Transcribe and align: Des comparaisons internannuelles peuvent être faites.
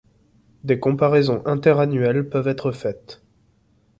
Des 0.63 0.79
comparaisons 0.79 1.43
internannuelles 1.45 2.27
peuvent 2.27 2.47
être 2.47 2.71
faites. 2.71 3.21